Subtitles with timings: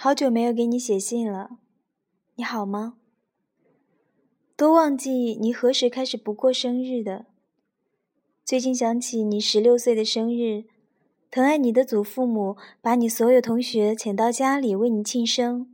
[0.00, 1.58] 好久没有给你写信了，
[2.36, 2.98] 你好吗？
[4.54, 7.26] 都忘记你何时开始不过生日的。
[8.44, 10.66] 最近想起你十六岁的生日，
[11.32, 15.68] 疼爱你的祖父母把你所有同学请到家里为你庆生，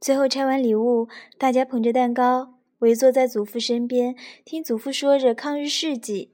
[0.00, 4.16] 最后拆完礼物，大家捧着蛋糕围坐在祖父身边，
[4.46, 6.30] 听祖父说着抗日事迹。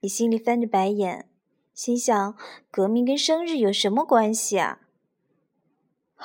[0.00, 1.28] 你心里翻着白眼。
[1.72, 2.36] 心想，
[2.72, 4.80] 革命跟生日有什么关系啊？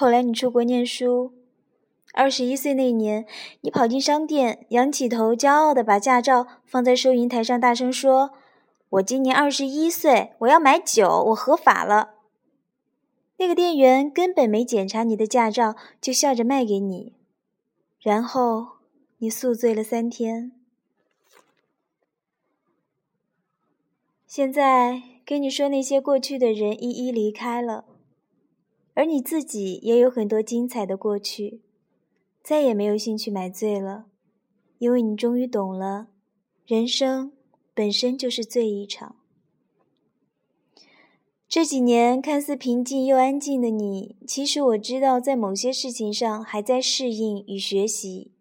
[0.04, 1.32] 后来你出国念书，
[2.12, 3.26] 二十一岁那年，
[3.62, 8.32] 你跑进商店，仰起头，骄傲地把驾照放在收银台上，大声说
[9.00, 12.16] ：“我今年二十一岁，我要买酒，我合法了。”
[13.40, 17.16] 那个店员根本没检查你的驾照，就笑着卖给你，
[18.02, 18.80] 然后
[19.20, 20.52] 你宿醉了三天。
[24.28, 25.04] 现在。
[25.26, 27.86] 跟你说，那些过去的人一一离开了，
[28.94, 31.62] 而你自己也有很多精彩的过去，
[32.44, 34.06] 再也没有兴趣买醉了，
[34.78, 36.08] 因为你终于懂了，
[36.66, 37.32] 人生
[37.74, 39.16] 本身就是醉一场。
[41.48, 48.32] 这几年看似平静又安静的你，其实我知道，在某些事情上还在适应与学习。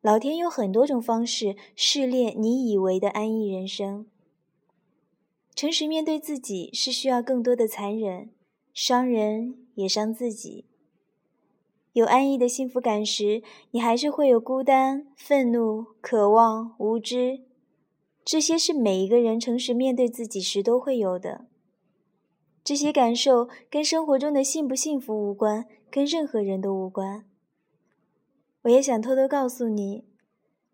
[0.00, 4.06] 老天有很多种方式试炼你以为的安逸人生。
[5.56, 8.30] 诚实面对自己是需要更多的残忍，
[8.74, 10.66] 伤人也伤自己。
[11.92, 17.44] 有安逸的幸福感时，你还是会有孤单、愤怒、渴望、无知，
[18.24, 21.46] 这些是每一个人诚实面对自己时都会有的。
[22.64, 27.24] 这些感受跟生活中的幸不幸福无关，跟任何人都无关。
[28.62, 30.04] 我也想偷偷告诉你。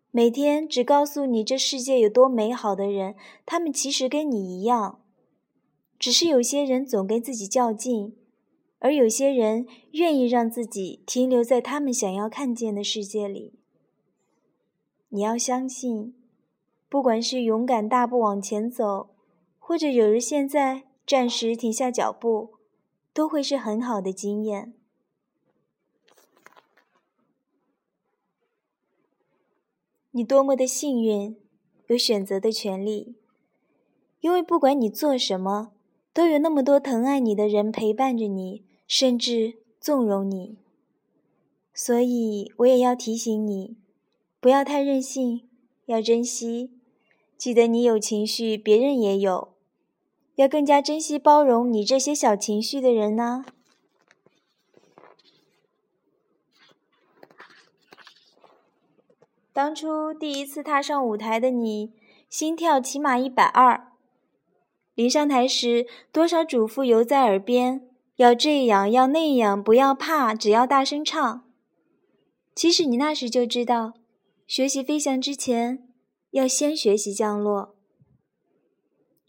[0.09, 3.15] 每天只告诉你这世界有多美好的人，
[3.45, 5.00] 他们其实跟你一样，
[6.01, 8.17] 只是有些人总跟自己较劲，
[8.79, 13.53] 而有些人愿意让自己停留在他们想要看见的世界里。
[15.09, 16.15] 你要相信，
[16.89, 19.11] 不管是勇敢大步往前走，
[19.59, 22.55] 或者有人现在暂时停下脚步，
[23.13, 24.73] 都会是很好的经验。
[30.09, 31.37] 你多么的幸运，
[31.85, 33.15] 有选择的权利，
[34.19, 35.73] 因为不管你做什么，
[36.13, 40.57] 都有那么多疼爱你的人陪伴着你，甚至纵容你。
[41.73, 43.77] 所以，我也要提醒你，
[44.41, 45.47] 不要太任性，
[45.85, 46.71] 要珍惜。
[47.37, 49.53] 记得你有情绪，别人也有，
[50.35, 53.45] 要更加珍惜包容你这些小情绪的人呢。
[59.53, 61.93] 当初第一次踏上舞台的你，
[62.29, 63.90] 心跳起码一百二。
[64.93, 67.87] 临上台时，多少嘱咐犹在耳边：
[68.17, 71.43] 要这样，要那样，不要怕，只要大声唱。
[72.53, 73.93] 其实你那时就知道，
[74.45, 75.87] 学习飞翔之前，
[76.31, 77.75] 要先学习降落。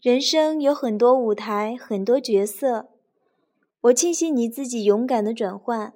[0.01, 2.89] 人生有很多舞台，很多角色，
[3.83, 5.93] 我庆幸你自己勇敢的转换。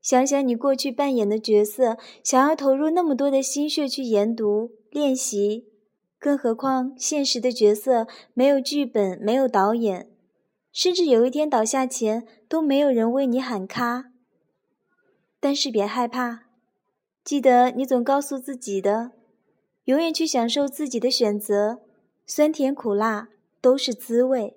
[0.00, 5.66] 想想你过去扮演的角色，想要投入那么多的心血去研读练习，
[6.18, 10.10] 更何况现实的角色没有剧本，没有导演，
[10.72, 14.06] 甚至有一天倒下前都没有人为你喊卡。
[15.38, 16.46] 但是别害怕，
[17.22, 19.12] 记得你总告诉自己的，
[19.84, 21.82] 永远去享受自己的选择，
[22.26, 23.28] 酸甜苦辣
[23.60, 24.56] 都是滋味。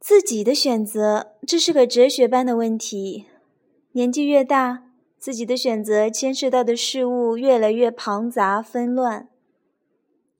[0.00, 3.26] 自己的选择，这是个哲学般的问题。
[3.92, 4.84] 年纪越大，
[5.18, 9.28] 自己的选择牵涉到的事物越来越庞杂纷乱。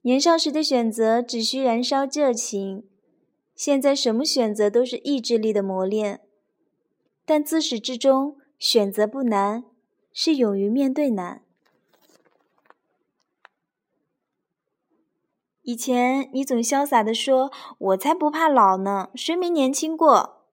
[0.03, 2.87] 年少时的选择只需燃烧热情，
[3.55, 6.21] 现在什么选择都是意志力的磨练。
[7.25, 9.63] 但自始至终，选择不难，
[10.13, 11.43] 是勇于面对难。
[15.61, 17.49] 以前你总潇洒地说
[17.79, 20.43] ：“我才不怕老呢，谁没年轻过？”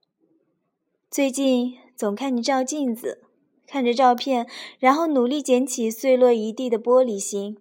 [1.11, 1.79] 最近。
[1.97, 3.25] 总看你照镜子，
[3.67, 4.49] 看着照片，
[4.79, 7.59] 然后努力捡起碎落一地的玻璃心。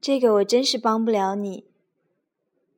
[0.00, 1.64] 这个我真是帮不了你，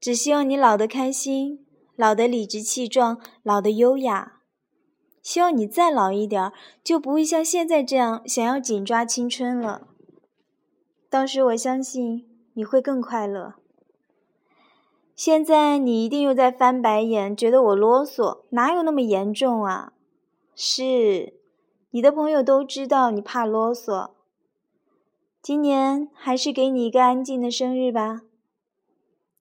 [0.00, 4.40] 只希望你老得开心，老得理直气壮，老得优雅。
[5.22, 6.50] 希望你再老一点，
[6.82, 9.88] 就不会像现在这样想要紧抓青春了。
[11.10, 13.56] 到时我相信你会更快乐。
[15.14, 19.92] 现在你一定又在翻白眼，觉得我啰嗦，哪有那么严重啊？
[20.54, 21.34] 是，
[21.90, 24.12] 你的朋友都知道你怕啰嗦。
[25.42, 28.20] 今年还是给你一个安静的生日吧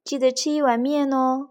[0.04, 1.50] 记得吃一碗面哦。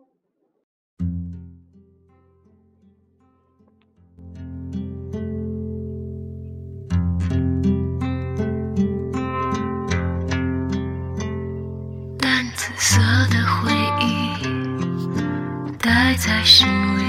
[12.18, 13.00] 淡紫色
[13.30, 14.18] 的回忆
[16.16, 16.66] 在心
[16.98, 17.04] 里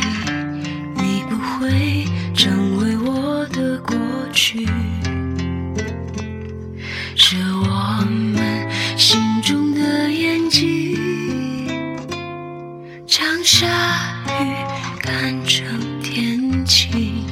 [0.96, 2.06] 你不会
[2.36, 3.98] 成为我的过
[4.32, 4.79] 去。
[15.12, 15.66] 看成
[16.04, 17.26] 天晴，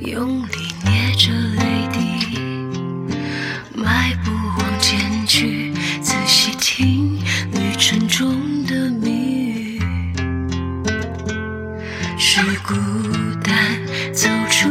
[0.00, 2.40] 用力捏着泪滴，
[3.72, 7.20] 迈步往前去，仔细听
[7.52, 9.80] 旅程中的谜语，
[12.18, 12.74] 是孤
[13.44, 13.80] 单
[14.12, 14.68] 走出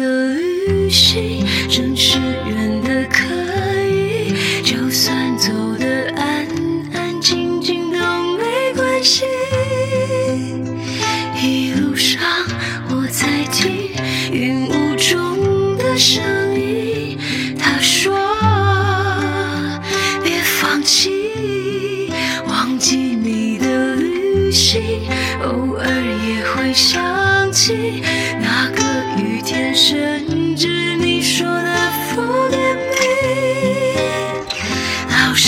[0.00, 1.94] 的旅行，真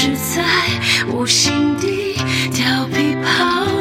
[0.03, 0.43] 是在
[1.13, 2.17] 我心底
[2.51, 3.72] 调皮跑。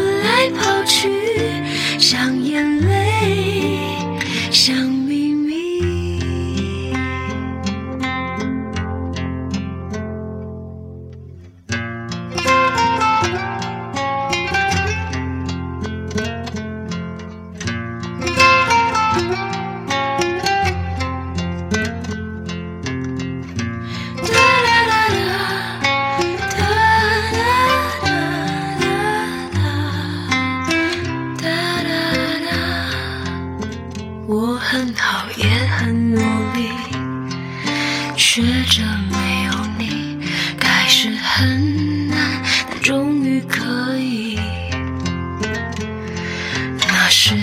[47.12, 47.36] 时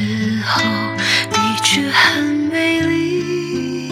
[0.46, 0.62] 候
[1.30, 3.90] 的确很美丽。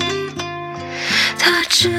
[1.39, 1.93] 她真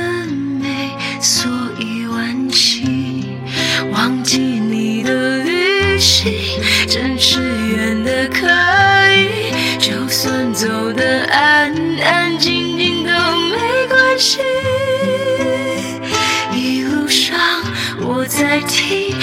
[0.59, 3.37] 美，所以惋惜。
[3.91, 6.33] 忘记你的旅行，
[6.89, 8.47] 真是远的可
[9.13, 11.71] 以，就算走得安
[12.01, 14.39] 安静静都没关系。
[16.51, 17.39] 一路上
[17.99, 19.16] 我在听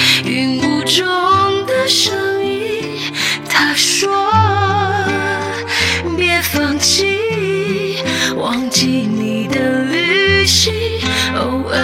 [6.53, 8.03] 放弃，
[8.37, 10.73] 忘记你的旅行，
[11.37, 11.77] 偶尔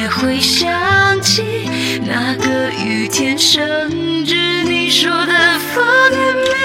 [0.00, 1.68] 也会想起
[2.04, 5.32] 那个雨天，甚至你说的
[5.74, 6.58] forget me，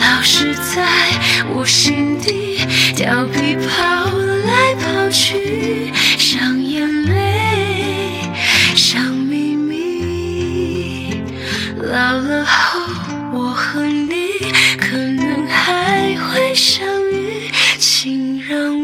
[0.00, 0.82] 老是在
[1.54, 2.58] 我心底
[2.96, 3.93] 调皮跑
[18.46, 18.83] 让